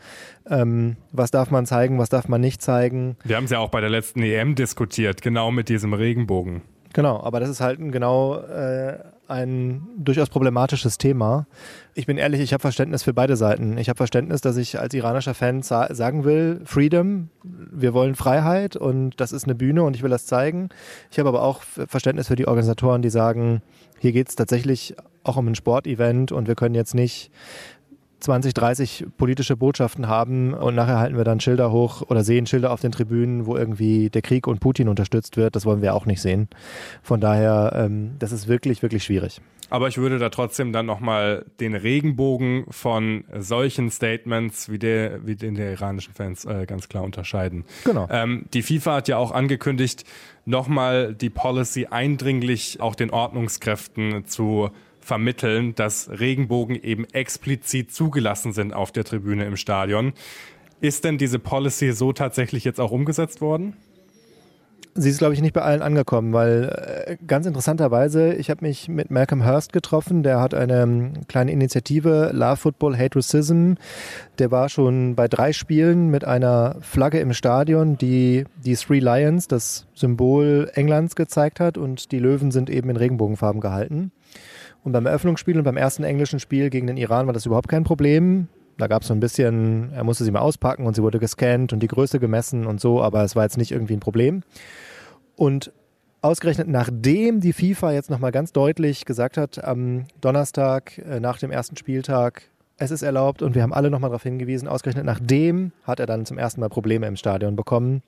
Ähm, 0.48 0.96
was 1.12 1.30
darf 1.30 1.50
man 1.50 1.66
zeigen, 1.66 1.98
was 1.98 2.08
darf 2.08 2.28
man 2.28 2.40
nicht 2.40 2.62
zeigen? 2.62 3.16
Wir 3.24 3.36
haben 3.36 3.44
es 3.44 3.50
ja 3.50 3.58
auch 3.58 3.70
bei 3.70 3.80
der 3.80 3.90
letzten 3.90 4.22
EM 4.22 4.54
diskutiert, 4.54 5.22
genau 5.22 5.50
mit 5.50 5.68
diesem 5.68 5.94
Regenbogen. 5.94 6.62
Genau, 6.92 7.20
aber 7.22 7.38
das 7.38 7.48
ist 7.48 7.60
halt 7.60 7.78
genau 7.92 8.38
äh, 8.38 8.98
ein 9.28 9.86
durchaus 9.96 10.28
problematisches 10.28 10.98
Thema. 10.98 11.46
Ich 11.94 12.06
bin 12.06 12.18
ehrlich, 12.18 12.40
ich 12.40 12.52
habe 12.52 12.60
Verständnis 12.60 13.04
für 13.04 13.14
beide 13.14 13.36
Seiten. 13.36 13.78
Ich 13.78 13.88
habe 13.88 13.96
Verständnis, 13.96 14.40
dass 14.40 14.56
ich 14.56 14.80
als 14.80 14.92
iranischer 14.92 15.34
Fan 15.34 15.62
sa 15.62 15.94
sagen 15.94 16.24
will, 16.24 16.60
Freedom, 16.64 17.30
wir 17.44 17.94
wollen 17.94 18.16
Freiheit 18.16 18.74
und 18.74 19.20
das 19.20 19.30
ist 19.30 19.44
eine 19.44 19.54
Bühne 19.54 19.84
und 19.84 19.94
ich 19.94 20.02
will 20.02 20.10
das 20.10 20.26
zeigen. 20.26 20.70
Ich 21.12 21.20
habe 21.20 21.28
aber 21.28 21.42
auch 21.42 21.62
Verständnis 21.62 22.26
für 22.26 22.36
die 22.36 22.48
Organisatoren, 22.48 23.02
die 23.02 23.10
sagen, 23.10 23.62
hier 23.98 24.10
geht 24.10 24.28
es 24.28 24.34
tatsächlich 24.34 24.96
auch 25.22 25.36
um 25.36 25.46
ein 25.46 25.54
Sportevent 25.54 26.32
und 26.32 26.48
wir 26.48 26.56
können 26.56 26.74
jetzt 26.74 26.94
nicht 26.94 27.30
20, 28.20 28.54
30 28.54 29.06
politische 29.16 29.56
Botschaften 29.56 30.08
haben 30.08 30.54
und 30.54 30.74
nachher 30.74 30.98
halten 30.98 31.16
wir 31.16 31.24
dann 31.24 31.40
Schilder 31.40 31.72
hoch 31.72 32.02
oder 32.02 32.24
sehen 32.24 32.46
Schilder 32.46 32.72
auf 32.72 32.80
den 32.80 32.92
Tribünen, 32.92 33.46
wo 33.46 33.56
irgendwie 33.56 34.10
der 34.10 34.22
Krieg 34.22 34.46
und 34.46 34.60
Putin 34.60 34.88
unterstützt 34.88 35.36
wird. 35.36 35.56
Das 35.56 35.66
wollen 35.66 35.82
wir 35.82 35.94
auch 35.94 36.06
nicht 36.06 36.20
sehen. 36.20 36.48
Von 37.02 37.20
daher, 37.20 37.72
ähm, 37.74 38.16
das 38.18 38.32
ist 38.32 38.48
wirklich, 38.48 38.82
wirklich 38.82 39.04
schwierig. 39.04 39.40
Aber 39.70 39.86
ich 39.86 39.98
würde 39.98 40.18
da 40.18 40.28
trotzdem 40.30 40.72
dann 40.72 40.84
nochmal 40.84 41.46
den 41.60 41.74
Regenbogen 41.74 42.64
von 42.70 43.24
solchen 43.38 43.90
Statements 43.90 44.68
wie, 44.68 44.80
der, 44.80 45.24
wie 45.24 45.36
den 45.36 45.54
der 45.54 45.72
iranischen 45.72 46.12
Fans 46.12 46.44
äh, 46.44 46.66
ganz 46.66 46.88
klar 46.88 47.04
unterscheiden. 47.04 47.64
Genau. 47.84 48.08
Ähm, 48.10 48.46
die 48.52 48.62
FIFA 48.62 48.96
hat 48.96 49.08
ja 49.08 49.16
auch 49.16 49.30
angekündigt, 49.30 50.04
nochmal 50.44 51.14
die 51.14 51.30
Policy 51.30 51.86
eindringlich 51.86 52.80
auch 52.80 52.96
den 52.96 53.10
Ordnungskräften 53.10 54.26
zu 54.26 54.70
vermitteln, 55.10 55.74
dass 55.74 56.08
Regenbogen 56.08 56.80
eben 56.80 57.04
explizit 57.06 57.92
zugelassen 57.92 58.52
sind 58.52 58.72
auf 58.72 58.92
der 58.92 59.02
Tribüne 59.02 59.44
im 59.44 59.56
Stadion. 59.56 60.12
Ist 60.80 61.02
denn 61.02 61.18
diese 61.18 61.40
Policy 61.40 61.90
so 61.90 62.12
tatsächlich 62.12 62.62
jetzt 62.62 62.78
auch 62.78 62.92
umgesetzt 62.92 63.40
worden? 63.40 63.74
Sie 64.94 65.10
ist, 65.10 65.18
glaube 65.18 65.34
ich, 65.34 65.42
nicht 65.42 65.52
bei 65.52 65.62
allen 65.62 65.82
angekommen, 65.82 66.32
weil 66.32 66.68
äh, 67.08 67.16
ganz 67.26 67.46
interessanterweise, 67.46 68.34
ich 68.34 68.50
habe 68.50 68.64
mich 68.64 68.88
mit 68.88 69.10
Malcolm 69.10 69.44
Hurst 69.44 69.72
getroffen, 69.72 70.22
der 70.22 70.40
hat 70.40 70.54
eine 70.54 70.82
ähm, 70.82 71.12
kleine 71.26 71.50
Initiative, 71.50 72.30
Love 72.32 72.56
Football, 72.56 72.96
Hate 72.96 73.16
Racism. 73.16 73.72
Der 74.38 74.52
war 74.52 74.68
schon 74.68 75.16
bei 75.16 75.26
drei 75.26 75.52
Spielen 75.52 76.10
mit 76.10 76.24
einer 76.24 76.76
Flagge 76.82 77.18
im 77.18 77.32
Stadion, 77.32 77.98
die 77.98 78.44
die 78.64 78.76
Three 78.76 79.00
Lions, 79.00 79.48
das 79.48 79.86
Symbol 79.92 80.70
Englands, 80.74 81.16
gezeigt 81.16 81.58
hat 81.58 81.78
und 81.78 82.12
die 82.12 82.20
Löwen 82.20 82.52
sind 82.52 82.70
eben 82.70 82.90
in 82.90 82.96
Regenbogenfarben 82.96 83.60
gehalten. 83.60 84.12
Und 84.82 84.92
beim 84.92 85.06
Eröffnungsspiel 85.06 85.58
und 85.58 85.64
beim 85.64 85.76
ersten 85.76 86.04
englischen 86.04 86.40
Spiel 86.40 86.70
gegen 86.70 86.86
den 86.86 86.96
Iran 86.96 87.26
war 87.26 87.34
das 87.34 87.46
überhaupt 87.46 87.68
kein 87.68 87.84
Problem. 87.84 88.48
Da 88.78 88.86
gab 88.86 89.02
es 89.02 89.08
so 89.08 89.14
ein 89.14 89.20
bisschen, 89.20 89.92
er 89.92 90.04
musste 90.04 90.24
sie 90.24 90.30
mal 90.30 90.40
auspacken 90.40 90.86
und 90.86 90.96
sie 90.96 91.02
wurde 91.02 91.18
gescannt 91.18 91.72
und 91.72 91.80
die 91.80 91.86
Größe 91.86 92.18
gemessen 92.18 92.66
und 92.66 92.80
so, 92.80 93.02
aber 93.02 93.22
es 93.22 93.36
war 93.36 93.42
jetzt 93.42 93.58
nicht 93.58 93.72
irgendwie 93.72 93.94
ein 93.94 94.00
Problem. 94.00 94.42
Und 95.36 95.70
ausgerechnet 96.22 96.68
nachdem 96.68 97.40
die 97.40 97.52
FIFA 97.52 97.92
jetzt 97.92 98.10
nochmal 98.10 98.32
ganz 98.32 98.52
deutlich 98.52 99.04
gesagt 99.04 99.36
hat, 99.36 99.62
am 99.62 100.04
Donnerstag 100.20 100.98
äh, 100.98 101.20
nach 101.20 101.38
dem 101.38 101.50
ersten 101.50 101.76
Spieltag, 101.76 102.42
es 102.80 102.90
ist 102.90 103.02
erlaubt 103.02 103.42
und 103.42 103.54
wir 103.54 103.62
haben 103.62 103.74
alle 103.74 103.90
nochmal 103.90 104.08
darauf 104.08 104.22
hingewiesen, 104.22 104.66
ausgerechnet 104.66 105.04
nachdem 105.04 105.72
hat 105.84 106.00
er 106.00 106.06
dann 106.06 106.24
zum 106.24 106.38
ersten 106.38 106.60
Mal 106.60 106.70
Probleme 106.70 107.06
im 107.06 107.16
Stadion 107.16 107.54
bekommen, 107.54 108.02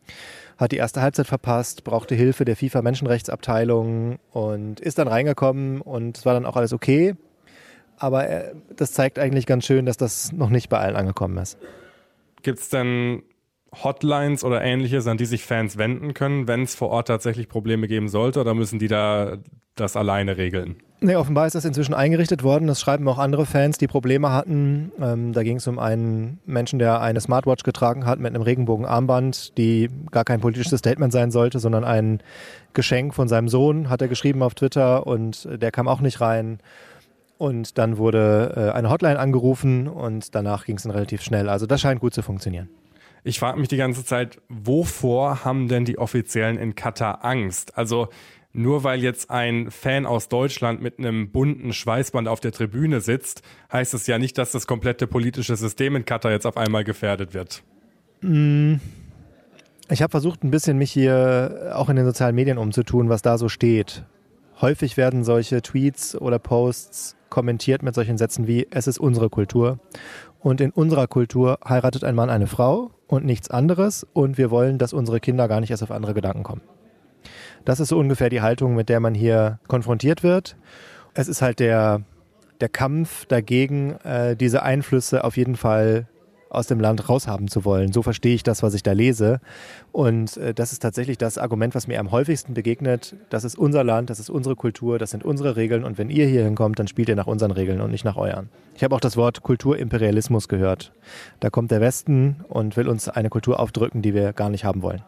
hat 0.56 0.72
die 0.72 0.78
erste 0.78 1.02
Halbzeit 1.02 1.26
verpasst, 1.26 1.84
brauchte 1.84 2.14
Hilfe 2.14 2.46
der 2.46 2.56
FIFA-Menschenrechtsabteilung 2.56 4.18
und 4.30 4.80
ist 4.80 4.98
dann 4.98 5.08
reingekommen 5.08 5.82
und 5.82 6.16
es 6.16 6.24
war 6.24 6.32
dann 6.32 6.46
auch 6.46 6.56
alles 6.56 6.72
okay. 6.72 7.14
Aber 7.98 8.26
das 8.74 8.92
zeigt 8.92 9.18
eigentlich 9.18 9.44
ganz 9.44 9.66
schön, 9.66 9.84
dass 9.84 9.98
das 9.98 10.32
noch 10.32 10.48
nicht 10.48 10.70
bei 10.70 10.78
allen 10.78 10.96
angekommen 10.96 11.36
ist. 11.36 11.58
Gibt 12.42 12.58
es 12.58 12.70
denn 12.70 13.22
Hotlines 13.74 14.44
oder 14.44 14.62
ähnliches, 14.62 15.06
an 15.06 15.16
die 15.16 15.24
sich 15.24 15.44
Fans 15.44 15.78
wenden 15.78 16.14
können, 16.14 16.46
wenn 16.46 16.62
es 16.62 16.74
vor 16.74 16.90
Ort 16.90 17.08
tatsächlich 17.08 17.48
Probleme 17.48 17.88
geben 17.88 18.08
sollte? 18.08 18.40
Oder 18.40 18.54
müssen 18.54 18.78
die 18.78 18.88
da 18.88 19.38
das 19.74 19.96
alleine 19.96 20.36
regeln? 20.36 20.76
Nee, 21.00 21.16
offenbar 21.16 21.46
ist 21.46 21.54
das 21.54 21.64
inzwischen 21.64 21.94
eingerichtet 21.94 22.44
worden. 22.44 22.68
Das 22.68 22.80
schreiben 22.80 23.08
auch 23.08 23.18
andere 23.18 23.44
Fans, 23.44 23.76
die 23.76 23.88
Probleme 23.88 24.30
hatten. 24.30 24.92
Ähm, 25.00 25.32
da 25.32 25.42
ging 25.42 25.56
es 25.56 25.66
um 25.66 25.80
einen 25.80 26.38
Menschen, 26.46 26.78
der 26.78 27.00
eine 27.00 27.20
Smartwatch 27.20 27.64
getragen 27.64 28.06
hat 28.06 28.20
mit 28.20 28.32
einem 28.32 28.42
Regenbogenarmband, 28.42 29.58
die 29.58 29.88
gar 30.12 30.24
kein 30.24 30.40
politisches 30.40 30.78
Statement 30.78 31.12
sein 31.12 31.32
sollte, 31.32 31.58
sondern 31.58 31.82
ein 31.82 32.20
Geschenk 32.72 33.14
von 33.14 33.26
seinem 33.26 33.48
Sohn, 33.48 33.90
hat 33.90 34.00
er 34.00 34.06
geschrieben 34.06 34.42
auf 34.42 34.54
Twitter 34.54 35.06
und 35.06 35.48
der 35.50 35.72
kam 35.72 35.88
auch 35.88 36.00
nicht 36.00 36.20
rein. 36.20 36.60
Und 37.36 37.78
dann 37.78 37.96
wurde 37.96 38.52
äh, 38.56 38.70
eine 38.70 38.88
Hotline 38.88 39.18
angerufen 39.18 39.88
und 39.88 40.36
danach 40.36 40.66
ging 40.66 40.76
es 40.76 40.84
dann 40.84 40.92
relativ 40.92 41.22
schnell. 41.22 41.48
Also 41.48 41.66
das 41.66 41.80
scheint 41.80 41.98
gut 41.98 42.14
zu 42.14 42.22
funktionieren. 42.22 42.68
Ich 43.24 43.38
frage 43.38 43.58
mich 43.58 43.68
die 43.68 43.76
ganze 43.76 44.04
Zeit, 44.04 44.40
wovor 44.48 45.44
haben 45.44 45.68
denn 45.68 45.84
die 45.84 45.98
Offiziellen 45.98 46.58
in 46.58 46.74
Katar 46.74 47.24
Angst? 47.24 47.78
Also 47.78 48.08
nur 48.52 48.84
weil 48.84 49.02
jetzt 49.02 49.30
ein 49.30 49.70
Fan 49.70 50.06
aus 50.06 50.28
Deutschland 50.28 50.82
mit 50.82 50.98
einem 50.98 51.30
bunten 51.30 51.72
Schweißband 51.72 52.28
auf 52.28 52.40
der 52.40 52.52
Tribüne 52.52 53.00
sitzt, 53.00 53.42
heißt 53.72 53.94
es 53.94 54.06
ja 54.06 54.18
nicht, 54.18 54.36
dass 54.38 54.52
das 54.52 54.66
komplette 54.66 55.06
politische 55.06 55.56
System 55.56 55.96
in 55.96 56.04
Katar 56.04 56.32
jetzt 56.32 56.46
auf 56.46 56.56
einmal 56.56 56.84
gefährdet 56.84 57.32
wird. 57.32 57.62
Mm. 58.20 58.74
Ich 59.88 60.02
habe 60.02 60.10
versucht, 60.10 60.42
ein 60.42 60.50
bisschen 60.50 60.78
mich 60.78 60.90
hier 60.90 61.72
auch 61.74 61.88
in 61.88 61.96
den 61.96 62.04
sozialen 62.04 62.34
Medien 62.34 62.58
umzutun, 62.58 63.08
was 63.08 63.22
da 63.22 63.36
so 63.36 63.48
steht. 63.48 64.04
Häufig 64.60 64.96
werden 64.96 65.24
solche 65.24 65.60
Tweets 65.60 66.14
oder 66.16 66.38
Posts 66.38 67.16
kommentiert 67.30 67.82
mit 67.82 67.94
solchen 67.94 68.16
Sätzen 68.18 68.46
wie, 68.46 68.66
es 68.70 68.86
ist 68.86 68.98
unsere 68.98 69.28
Kultur. 69.28 69.78
Und 70.40 70.60
in 70.60 70.70
unserer 70.70 71.06
Kultur 71.06 71.58
heiratet 71.66 72.04
ein 72.04 72.14
Mann 72.14 72.30
eine 72.30 72.46
Frau 72.46 72.90
und 73.12 73.26
nichts 73.26 73.50
anderes. 73.50 74.06
Und 74.14 74.38
wir 74.38 74.50
wollen, 74.50 74.78
dass 74.78 74.94
unsere 74.94 75.20
Kinder 75.20 75.46
gar 75.46 75.60
nicht 75.60 75.70
erst 75.70 75.82
auf 75.82 75.90
andere 75.90 76.14
Gedanken 76.14 76.42
kommen. 76.42 76.62
Das 77.64 77.78
ist 77.78 77.88
so 77.88 77.98
ungefähr 77.98 78.30
die 78.30 78.40
Haltung, 78.40 78.74
mit 78.74 78.88
der 78.88 79.00
man 79.00 79.14
hier 79.14 79.60
konfrontiert 79.68 80.22
wird. 80.22 80.56
Es 81.12 81.28
ist 81.28 81.42
halt 81.42 81.60
der, 81.60 82.00
der 82.62 82.70
Kampf 82.70 83.26
dagegen, 83.26 83.96
äh, 84.02 84.34
diese 84.34 84.62
Einflüsse 84.62 85.24
auf 85.24 85.36
jeden 85.36 85.56
Fall 85.56 86.08
aus 86.52 86.66
dem 86.66 86.80
Land 86.80 87.08
raushaben 87.08 87.48
zu 87.48 87.64
wollen. 87.64 87.92
So 87.92 88.02
verstehe 88.02 88.34
ich 88.34 88.42
das, 88.42 88.62
was 88.62 88.74
ich 88.74 88.82
da 88.82 88.92
lese. 88.92 89.40
Und 89.90 90.36
äh, 90.36 90.54
das 90.54 90.72
ist 90.72 90.80
tatsächlich 90.80 91.18
das 91.18 91.38
Argument, 91.38 91.74
was 91.74 91.86
mir 91.86 91.98
am 91.98 92.10
häufigsten 92.10 92.54
begegnet. 92.54 93.16
Das 93.30 93.44
ist 93.44 93.56
unser 93.56 93.82
Land, 93.84 94.10
das 94.10 94.20
ist 94.20 94.30
unsere 94.30 94.54
Kultur, 94.54 94.98
das 94.98 95.10
sind 95.10 95.24
unsere 95.24 95.56
Regeln. 95.56 95.82
Und 95.84 95.98
wenn 95.98 96.10
ihr 96.10 96.26
hier 96.26 96.44
hinkommt, 96.44 96.78
dann 96.78 96.88
spielt 96.88 97.08
ihr 97.08 97.16
nach 97.16 97.26
unseren 97.26 97.50
Regeln 97.50 97.80
und 97.80 97.90
nicht 97.90 98.04
nach 98.04 98.16
euren. 98.16 98.50
Ich 98.74 98.84
habe 98.84 98.94
auch 98.94 99.00
das 99.00 99.16
Wort 99.16 99.42
Kulturimperialismus 99.42 100.48
gehört. 100.48 100.92
Da 101.40 101.50
kommt 101.50 101.70
der 101.70 101.80
Westen 101.80 102.44
und 102.48 102.76
will 102.76 102.88
uns 102.88 103.08
eine 103.08 103.30
Kultur 103.30 103.58
aufdrücken, 103.58 104.02
die 104.02 104.14
wir 104.14 104.32
gar 104.32 104.50
nicht 104.50 104.64
haben 104.64 104.82
wollen. 104.82 105.02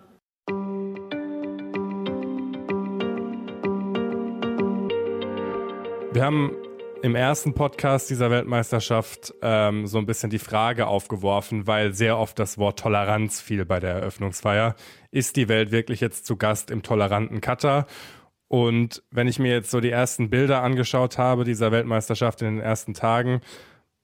Wir 6.12 6.24
haben 6.24 6.52
im 7.04 7.16
ersten 7.16 7.52
Podcast 7.52 8.08
dieser 8.08 8.30
Weltmeisterschaft 8.30 9.34
ähm, 9.42 9.87
so 9.87 9.99
ein 9.99 10.06
bisschen 10.06 10.30
die 10.30 10.38
Frage 10.38 10.87
aufgeworfen, 10.87 11.66
weil 11.66 11.92
sehr 11.92 12.16
oft 12.16 12.38
das 12.38 12.56
Wort 12.56 12.78
Toleranz 12.78 13.42
fiel 13.42 13.66
bei 13.66 13.78
der 13.78 13.96
Eröffnungsfeier. 13.96 14.75
Ist 15.11 15.37
die 15.37 15.50
Welt 15.50 15.70
wirklich 15.70 16.00
jetzt 16.00 16.25
zu 16.25 16.37
Gast 16.37 16.70
im 16.70 16.82
toleranten 16.82 17.42
Katar? 17.42 17.87
Und 18.49 19.02
wenn 19.11 19.28
ich 19.28 19.38
mir 19.38 19.52
jetzt 19.52 19.70
so 19.70 19.80
die 19.80 19.90
ersten 19.90 20.30
Bilder 20.30 20.62
angeschaut 20.62 21.18
habe 21.18 21.44
dieser 21.44 21.73
Weltmeisterschaft 21.73 22.40
in 22.40 22.54
den 22.54 22.64
ersten 22.64 22.94
Tagen, 22.94 23.42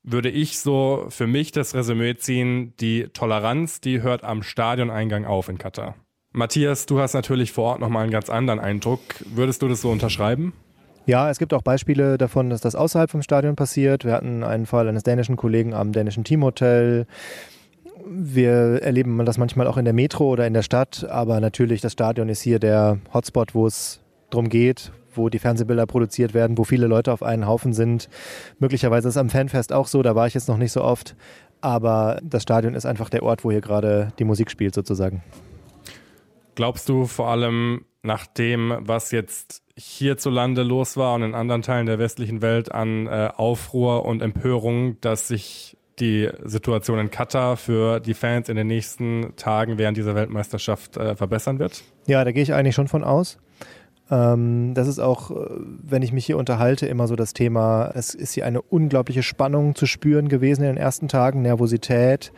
würde 0.03 0.29
ich 0.29 0.59
so 0.59 1.07
für 1.09 1.27
mich 1.27 1.53
das 1.53 1.75
Resümee 1.75 2.17
ziehen, 2.17 2.75
die 2.81 3.09
Toleranz, 3.09 3.81
die 3.81 4.03
hört 4.03 4.25
am 4.25 4.43
Stadioneingang 4.43 5.25
auf 5.25 5.49
in 5.49 5.57
Katar. 5.57 5.95
Matthias, 6.33 6.85
du 6.85 7.01
hast 7.01 7.15
natürlich 7.15 7.53
vor 7.53 7.65
Ort 7.71 7.81
nochmal 7.81 8.03
einen 8.03 8.13
ganz 8.13 8.29
anderen 8.29 8.61
Eindruck. 8.61 9.01
Würdest 9.25 9.63
du 9.63 9.69
das 9.69 9.81
so 9.81 9.91
unterschreiben? 9.91 10.53
Ja, 11.07 11.31
es 11.31 11.39
gibt 11.39 11.55
auch 11.55 11.63
Beispiele 11.63 12.19
davon, 12.19 12.51
dass 12.51 12.61
das 12.61 12.75
außerhalb 12.75 13.11
vom 13.11 13.23
Stadion 13.23 13.57
passiert. 13.57 14.05
Wir 14.05 14.13
hatten 14.13 14.45
einen 14.45 14.67
Fall 14.67 14.89
eines 14.89 15.03
dänischen 15.03 15.37
Kollegen 15.37 15.75
am 15.75 15.93
dänischen 15.93 16.25
Teamhotel. 16.25 17.07
Wir 18.07 18.83
erleben 18.83 19.25
das 19.25 19.39
manchmal 19.39 19.67
auch 19.67 19.77
in 19.77 19.85
der 19.85 19.95
Metro 19.95 20.29
oder 20.29 20.47
in 20.47 20.55
der 20.55 20.63
Stadt, 20.63 21.07
aber 21.09 21.41
natürlich 21.41 21.81
das 21.81 21.93
Stadion 21.93 22.29
ist 22.29 22.43
hier 22.43 22.59
der 22.59 22.99
Hotspot, 23.13 23.55
wo 23.55 23.67
es 23.67 24.01
darum 24.31 24.49
geht, 24.49 24.93
wo 25.15 25.29
die 25.29 25.39
Fernsehbilder 25.39 25.87
produziert 25.87 26.33
werden, 26.35 26.57
wo 26.57 26.65
viele 26.65 26.87
Leute 26.87 27.13
auf 27.13 27.23
einen 27.23 27.47
Haufen 27.47 27.73
sind. 27.73 28.09
Möglicherweise 28.59 29.09
ist 29.09 29.15
es 29.15 29.21
am 29.21 29.31
Fanfest 29.31 29.73
auch 29.73 29.87
so, 29.87 30.03
da 30.03 30.15
war 30.15 30.27
ich 30.27 30.35
jetzt 30.35 30.49
noch 30.49 30.57
nicht 30.57 30.73
so 30.73 30.83
oft, 30.83 31.17
aber 31.61 32.21
das 32.23 32.43
Stadion 32.43 32.75
ist 32.75 32.87
einfach 32.87 33.11
der 33.11 33.23
Ort, 33.23 33.45
wo 33.45 33.51
hier 33.51 33.61
gerade 33.61 34.13
die 34.19 34.25
Musik 34.25 34.51
spielt 34.51 34.75
sozusagen. 34.75 35.23
Glaubst 36.55 36.89
du 36.89 37.07
vor 37.07 37.29
allem 37.29 37.85
nach 38.03 38.27
dem, 38.27 38.75
was 38.81 39.11
jetzt 39.11 39.63
hierzulande 39.77 40.63
los 40.63 40.97
war 40.97 41.15
und 41.15 41.23
in 41.23 41.35
anderen 41.35 41.63
Teilen 41.63 41.87
der 41.87 41.99
westlichen 41.99 42.43
Welt 42.43 42.73
an 42.73 43.07
äh, 43.07 43.31
Aufruhr 43.35 44.05
und 44.05 44.23
Empörung, 44.23 45.01
dass 45.01 45.29
sich 45.29 45.77
die 45.99 46.31
Situation 46.45 46.99
in 46.99 47.11
Katar 47.11 47.57
für 47.57 48.01
die 48.01 48.15
Fans 48.15 48.49
in 48.49 48.57
den 48.57 48.67
nächsten 48.67 49.35
Tagen 49.37 49.79
während 49.79 49.97
dieser 49.97 50.15
Weltmeisterschaft 50.15 50.97
äh, 50.97 51.15
verbessern 51.15 51.59
wird? 51.59 51.83
Ja, 52.07 52.25
da 52.25 52.33
gehe 52.33 52.43
ich 52.43 52.55
eigentlich 52.55 52.75
schon 52.75 52.89
von 52.89 53.05
aus. 53.05 53.39
Ähm, 54.11 54.73
das 54.75 54.89
ist 54.89 54.99
auch, 54.99 55.31
äh, 55.31 55.35
wenn 55.83 56.03
ich 56.03 56.13
mich 56.13 56.27
hier 56.27 56.39
unterhalte, 56.39 56.87
immer 56.87 57.07
so 57.07 57.17
das 57.17 57.33
Thema, 57.33 57.91
es 57.95 58.15
ist 58.15 58.33
hier 58.33 58.47
eine 58.47 58.63
unglaubliche 58.63 59.23
Spannung 59.23 59.75
zu 59.75 59.87
spüren 59.87 60.29
gewesen 60.29 60.63
in 60.63 60.69
den 60.69 60.77
ersten 60.79 61.09
Tagen, 61.09 61.43
Nervosität 61.43 62.33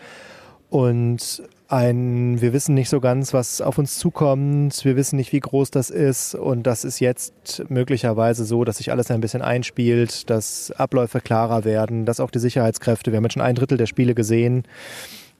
und 0.69 1.42
ein, 1.73 2.41
wir 2.41 2.52
wissen 2.52 2.75
nicht 2.75 2.91
so 2.91 3.00
ganz, 3.00 3.33
was 3.33 3.62
auf 3.62 3.79
uns 3.79 3.99
zukommt, 3.99 4.85
wir 4.85 4.95
wissen 4.95 5.17
nicht, 5.17 5.33
wie 5.33 5.41
groß 5.41 5.71
das 5.71 5.88
ist 5.88 6.35
und 6.35 6.64
das 6.64 6.85
ist 6.85 7.00
jetzt 7.00 7.64
möglicherweise 7.71 8.45
so, 8.45 8.64
dass 8.64 8.76
sich 8.76 8.91
alles 8.91 9.11
ein 9.11 9.23
bisschen 9.23 9.41
einspielt, 9.41 10.29
dass 10.29 10.71
Abläufe 10.73 11.21
klarer 11.21 11.64
werden, 11.64 12.05
dass 12.05 12.21
auch 12.21 12.31
die 12.31 12.41
Sicherheitskräfte, 12.41 13.11
wir 13.11 13.17
haben 13.17 13.25
jetzt 13.25 13.33
schon 13.33 13.43
ein 13.43 13.55
Drittel 13.55 13.79
der 13.79 13.87
Spiele 13.87 14.14
gesehen, 14.14 14.64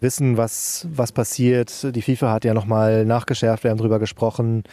wissen, 0.01 0.37
was, 0.39 0.89
was 0.91 1.12
passiert. 1.12 1.95
Die 1.95 2.03
FIFA 2.03 2.33
hat 2.33 2.45
ja 2.45 2.55
nochmal 2.55 3.05
nachgeschärft, 3.05 3.65
wir 3.65 3.71
haben 3.71 3.79
drüber 3.79 3.99
gesprochen. 3.99 4.65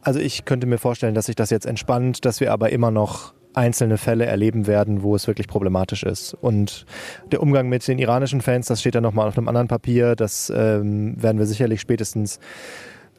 Also 0.00 0.18
ich 0.18 0.44
könnte 0.46 0.66
mir 0.66 0.78
vorstellen, 0.78 1.14
dass 1.14 1.26
sich 1.26 1.36
das 1.36 1.50
jetzt 1.50 1.66
entspannt, 1.66 2.24
dass 2.24 2.40
wir 2.40 2.52
aber 2.52 2.70
immer 2.70 2.90
noch 2.90 3.34
einzelne 3.54 3.98
Fälle 3.98 4.26
erleben 4.26 4.66
werden, 4.66 5.02
wo 5.02 5.14
es 5.14 5.26
wirklich 5.26 5.48
problematisch 5.48 6.02
ist. 6.02 6.34
Und 6.34 6.86
der 7.30 7.42
Umgang 7.42 7.68
mit 7.68 7.86
den 7.86 7.98
iranischen 7.98 8.40
Fans, 8.40 8.66
das 8.66 8.80
steht 8.80 8.94
ja 8.94 9.00
nochmal 9.00 9.28
auf 9.28 9.36
einem 9.36 9.48
anderen 9.48 9.68
Papier. 9.68 10.16
Das 10.16 10.52
ähm, 10.54 11.20
werden 11.22 11.38
wir 11.38 11.46
sicherlich 11.46 11.80
spätestens, 11.80 12.40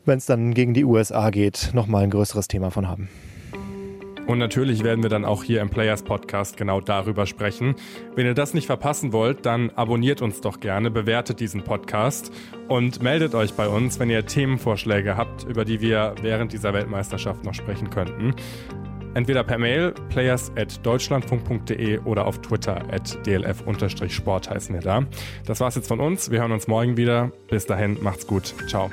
wenn 0.06 0.18
es 0.18 0.26
dann 0.26 0.54
gegen 0.54 0.74
die 0.74 0.86
USA 0.86 1.30
geht, 1.30 1.72
nochmal 1.74 2.04
ein 2.04 2.10
größeres 2.10 2.48
Thema 2.48 2.72
von 2.72 2.88
haben. 2.88 3.10
Und 4.26 4.38
natürlich 4.38 4.84
werden 4.86 5.04
wir 5.04 5.10
dann 5.10 5.26
auch 5.26 5.44
hier 5.44 5.60
im 5.62 5.70
Players 5.70 6.04
Podcast 6.04 6.56
genau 6.56 6.80
darüber 6.80 7.26
sprechen. 7.26 7.76
Wenn 8.16 8.26
ihr 8.26 8.34
das 8.34 8.54
nicht 8.54 8.68
verpassen 8.68 9.12
wollt, 9.12 9.46
dann 9.46 9.70
abonniert 9.72 10.22
uns 10.22 10.40
doch 10.40 10.62
gerne, 10.62 10.90
bewertet 10.90 11.42
diesen 11.42 11.64
Podcast 11.64 12.32
und 12.70 13.04
meldet 13.04 13.36
euch 13.36 13.54
bei 13.54 13.68
uns, 13.68 14.00
wenn 14.00 14.10
ihr 14.10 14.26
Themenvorschläge 14.26 15.18
habt, 15.18 15.44
über 15.44 15.66
die 15.66 15.82
wir 15.82 16.16
während 16.22 16.54
dieser 16.54 16.74
Weltmeisterschaft 16.74 17.44
noch 17.44 17.54
sprechen 17.54 17.90
könnten. 17.90 18.34
Entweder 19.14 19.44
per 19.44 19.58
Mail 19.58 19.94
players.deutschlandfunk.de 20.10 22.00
oder 22.00 22.26
auf 22.26 22.40
Twitter 22.42 22.82
at 22.92 23.18
dlf-sport 23.26 24.50
heißen 24.50 24.74
wir 24.74 24.82
da. 24.82 25.06
Das 25.46 25.60
war's 25.60 25.76
jetzt 25.76 25.88
von 25.88 26.00
uns. 26.00 26.32
Wir 26.32 26.40
hören 26.42 26.52
uns 26.52 26.68
morgen 26.68 26.98
wieder. 26.98 27.32
Bis 27.50 27.66
dahin, 27.66 27.98
macht's 28.02 28.28
gut. 28.28 28.54
Ciao. 28.68 28.90